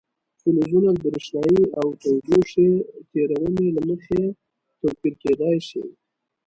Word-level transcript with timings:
فلزونه 0.41 0.89
د 0.95 0.99
برېښنايي 1.03 1.63
او 1.79 1.87
تودوخې 2.01 2.69
تیرونې 3.09 3.67
له 3.75 3.81
مخې 3.89 4.21
توپیر 4.79 5.13
کیدای 5.23 5.57
شي. 5.67 5.83